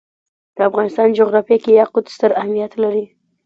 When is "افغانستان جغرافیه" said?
0.69-1.57